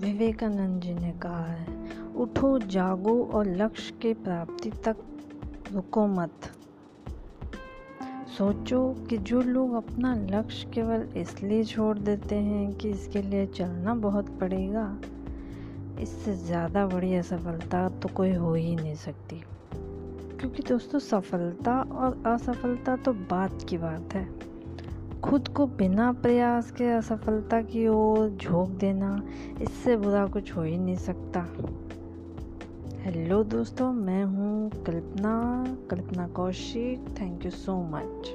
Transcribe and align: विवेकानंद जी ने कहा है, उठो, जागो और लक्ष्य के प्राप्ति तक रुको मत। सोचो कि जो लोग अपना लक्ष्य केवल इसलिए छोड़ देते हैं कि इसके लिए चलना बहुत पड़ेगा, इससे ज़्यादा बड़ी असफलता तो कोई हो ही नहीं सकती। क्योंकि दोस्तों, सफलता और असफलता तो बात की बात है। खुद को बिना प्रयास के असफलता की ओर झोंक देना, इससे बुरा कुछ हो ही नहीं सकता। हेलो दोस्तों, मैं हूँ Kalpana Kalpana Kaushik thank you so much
विवेकानंद 0.00 0.82
जी 0.82 0.94
ने 0.94 1.12
कहा 1.12 1.44
है, 1.44 1.66
उठो, 2.16 2.58
जागो 2.58 3.22
और 3.24 3.46
लक्ष्य 3.46 3.94
के 4.02 4.12
प्राप्ति 4.14 4.70
तक 4.70 4.96
रुको 5.72 6.06
मत। 6.06 6.50
सोचो 8.38 8.80
कि 9.10 9.18
जो 9.18 9.40
लोग 9.42 9.74
अपना 9.74 10.14
लक्ष्य 10.30 10.70
केवल 10.70 11.08
इसलिए 11.16 11.64
छोड़ 11.64 11.98
देते 11.98 12.34
हैं 12.34 12.72
कि 12.74 12.90
इसके 12.90 13.22
लिए 13.22 13.46
चलना 13.46 13.94
बहुत 13.94 14.28
पड़ेगा, 14.40 14.98
इससे 16.00 16.34
ज़्यादा 16.36 16.86
बड़ी 16.86 17.14
असफलता 17.14 17.88
तो 17.88 18.08
कोई 18.08 18.32
हो 18.32 18.54
ही 18.54 18.74
नहीं 18.76 18.94
सकती। 18.94 19.42
क्योंकि 20.40 20.62
दोस्तों, 20.62 20.98
सफलता 20.98 21.80
और 21.82 22.22
असफलता 22.26 22.96
तो 22.96 23.12
बात 23.12 23.66
की 23.68 23.78
बात 23.78 24.14
है। 24.14 24.47
खुद 25.24 25.48
को 25.48 25.66
बिना 25.66 26.12
प्रयास 26.12 26.70
के 26.70 26.88
असफलता 26.88 27.60
की 27.62 27.86
ओर 27.88 28.28
झोंक 28.30 28.68
देना, 28.68 29.22
इससे 29.60 29.96
बुरा 29.96 30.26
कुछ 30.26 30.56
हो 30.56 30.62
ही 30.62 30.78
नहीं 30.78 30.96
सकता। 30.96 31.40
हेलो 33.02 33.42
दोस्तों, 33.44 33.92
मैं 33.92 34.24
हूँ 34.24 34.70
Kalpana 34.70 35.64
Kalpana 35.90 36.28
Kaushik 36.28 37.08
thank 37.20 37.44
you 37.44 37.50
so 37.50 37.76
much 37.82 38.28